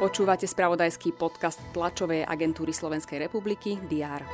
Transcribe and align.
Počúvate 0.00 0.48
spravodajský 0.48 1.12
podcast 1.12 1.60
tlačovej 1.76 2.24
agentúry 2.24 2.72
Slovenskej 2.72 3.28
republiky 3.28 3.76
DR. 3.84 4.24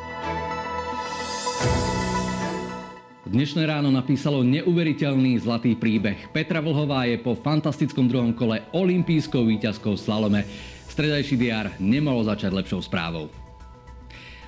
Dnešné 3.27 3.67
ráno 3.67 3.91
napísalo 3.91 4.47
neuveriteľný 4.47 5.43
zlatý 5.43 5.75
príbeh. 5.75 6.31
Petra 6.31 6.63
Vlhová 6.63 7.11
je 7.11 7.19
po 7.19 7.35
fantastickom 7.35 8.07
druhom 8.07 8.31
kole 8.31 8.63
olimpijskou 8.71 9.43
výťazkou 9.43 9.99
slalome. 9.99 10.47
Stredajší 10.87 11.35
DR 11.35 11.75
nemalo 11.83 12.23
začať 12.23 12.55
lepšou 12.55 12.87
správou. 12.87 13.46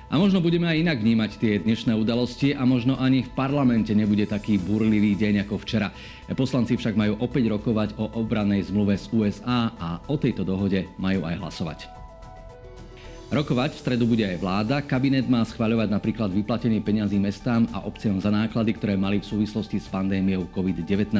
A 0.09 0.17
možno 0.17 0.41
budeme 0.41 0.65
aj 0.65 0.81
inak 0.81 0.97
vnímať 1.05 1.31
tie 1.37 1.53
dnešné 1.61 1.93
udalosti 1.93 2.57
a 2.57 2.65
možno 2.65 2.97
ani 2.97 3.21
v 3.21 3.29
parlamente 3.29 3.93
nebude 3.93 4.25
taký 4.25 4.57
burlivý 4.57 5.13
deň 5.13 5.45
ako 5.45 5.61
včera. 5.61 5.93
Poslanci 6.33 6.73
však 6.73 6.97
majú 6.97 7.21
opäť 7.21 7.53
rokovať 7.53 7.93
o 8.01 8.17
obranej 8.17 8.73
zmluve 8.73 8.97
z 8.97 9.05
USA 9.13 9.69
a 9.77 10.01
o 10.09 10.17
tejto 10.17 10.41
dohode 10.41 10.89
majú 10.97 11.29
aj 11.29 11.35
hlasovať. 11.37 11.79
Rokovať 13.29 13.77
v 13.77 13.81
stredu 13.85 14.09
bude 14.09 14.25
aj 14.25 14.41
vláda. 14.41 14.81
Kabinet 14.81 15.29
má 15.29 15.45
schváľovať 15.45 15.93
napríklad 15.93 16.33
vyplatenie 16.33 16.81
peňazí 16.81 17.21
mestám 17.21 17.69
a 17.69 17.85
obciom 17.85 18.17
za 18.17 18.33
náklady, 18.33 18.73
ktoré 18.73 18.97
mali 18.97 19.21
v 19.21 19.29
súvislosti 19.29 19.77
s 19.77 19.85
pandémiou 19.85 20.49
COVID-19. 20.49 21.13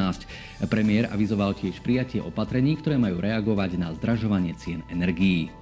Premiér 0.66 1.14
avizoval 1.14 1.54
tiež 1.54 1.78
prijatie 1.86 2.18
opatrení, 2.18 2.82
ktoré 2.82 2.98
majú 2.98 3.22
reagovať 3.22 3.78
na 3.78 3.94
zdražovanie 3.94 4.58
cien 4.58 4.82
energií. 4.90 5.54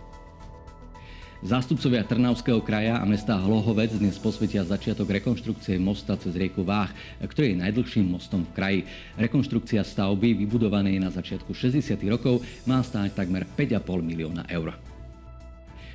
Zástupcovia 1.46 2.02
Trnavského 2.02 2.58
kraja 2.66 2.98
a 2.98 3.06
mesta 3.06 3.38
Hlohovec 3.38 3.94
dnes 3.94 4.18
posvetia 4.18 4.66
začiatok 4.66 5.22
rekonštrukcie 5.22 5.78
mosta 5.78 6.18
cez 6.18 6.34
rieku 6.34 6.66
Váh, 6.66 6.90
ktorý 7.22 7.54
je 7.54 7.62
najdlhším 7.62 8.10
mostom 8.10 8.42
v 8.42 8.52
kraji. 8.58 8.80
Rekonštrukcia 9.22 9.86
stavby, 9.86 10.34
vybudovanej 10.34 10.98
na 10.98 11.14
začiatku 11.14 11.54
60. 11.54 11.94
rokov, 12.10 12.42
má 12.66 12.82
stáť 12.82 13.14
takmer 13.14 13.46
5,5 13.54 13.86
milióna 14.02 14.50
eur. 14.50 14.74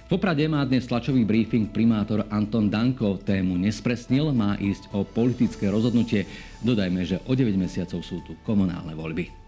V 0.06 0.08
Poprade 0.14 0.46
má 0.46 0.62
dnes 0.62 0.86
tlačový 0.86 1.26
briefing 1.26 1.74
primátor 1.74 2.22
Anton 2.30 2.70
Danko. 2.70 3.18
Tému 3.18 3.58
nespresnil, 3.58 4.30
má 4.30 4.54
ísť 4.62 4.94
o 4.94 5.02
politické 5.02 5.66
rozhodnutie. 5.66 6.22
Dodajme, 6.62 7.02
že 7.02 7.18
o 7.26 7.34
9 7.34 7.58
mesiacov 7.58 7.98
sú 8.06 8.22
tu 8.22 8.38
komunálne 8.46 8.94
voľby. 8.94 9.42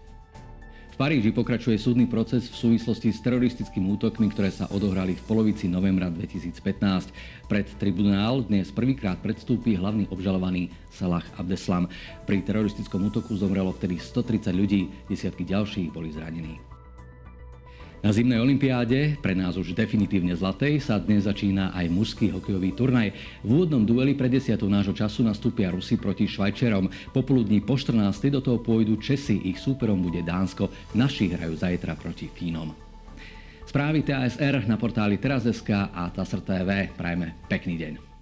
V 0.95 1.03
Paríži 1.03 1.35
pokračuje 1.35 1.75
súdny 1.75 2.07
proces 2.07 2.47
v 2.47 2.55
súvislosti 2.55 3.11
s 3.11 3.19
teroristickými 3.19 3.99
útokmi, 3.99 4.31
ktoré 4.31 4.47
sa 4.47 4.71
odohrali 4.71 5.19
v 5.19 5.27
polovici 5.27 5.67
novembra 5.67 6.07
2015. 6.07 6.55
Pred 7.51 7.67
tribunál 7.75 8.47
dnes 8.47 8.71
prvýkrát 8.71 9.19
predstúpi 9.19 9.75
hlavný 9.75 10.07
obžalovaný 10.07 10.71
Salah 10.87 11.27
Abdeslam. 11.35 11.91
Pri 12.23 12.39
teroristickom 12.47 13.11
útoku 13.11 13.35
zomrelo 13.35 13.75
vtedy 13.75 13.99
130 13.99 14.55
ľudí, 14.55 14.87
desiatky 15.11 15.43
ďalších 15.43 15.91
boli 15.91 16.15
zranení. 16.15 16.74
Na 18.03 18.11
zimnej 18.13 18.37
olympiáde, 18.37 19.15
pre 19.23 19.31
nás 19.33 19.55
už 19.55 19.71
definitívne 19.71 20.35
zlatej, 20.35 20.83
sa 20.83 20.99
dnes 20.99 21.25
začína 21.25 21.71
aj 21.73 21.89
mužský 21.89 22.33
hokejový 22.33 22.75
turnaj. 22.75 23.13
V 23.41 23.49
úvodnom 23.49 23.81
dueli 23.81 24.13
pre 24.13 24.29
desiatou 24.29 24.67
nášho 24.67 24.93
času 24.93 25.23
nastúpia 25.23 25.71
Rusi 25.71 25.95
proti 25.95 26.27
Švajčerom. 26.27 26.91
Popoludní 27.15 27.65
po 27.65 27.79
14. 27.79 28.29
do 28.29 28.41
toho 28.45 28.61
pôjdu 28.61 28.99
Česi, 29.01 29.39
ich 29.49 29.57
súperom 29.57 30.03
bude 30.03 30.21
Dánsko. 30.21 30.69
Naši 30.93 31.33
hrajú 31.33 31.55
zajtra 31.55 31.95
proti 31.97 32.29
Fínom. 32.29 32.71
Správy 33.65 34.05
TASR 34.05 34.69
na 34.69 34.77
portáli 34.77 35.17
Teraz.sk 35.17 35.69
a 35.91 36.07
TASR 36.13 36.41
TV. 36.45 36.93
Prajme 36.93 37.47
pekný 37.49 37.75
deň. 37.75 38.14